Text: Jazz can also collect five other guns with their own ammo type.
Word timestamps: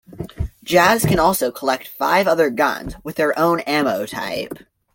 Jazz 0.63 1.05
can 1.05 1.19
also 1.19 1.51
collect 1.51 1.87
five 1.87 2.25
other 2.27 2.49
guns 2.49 2.95
with 3.03 3.17
their 3.17 3.37
own 3.37 3.59
ammo 3.59 4.07
type. 4.07 4.53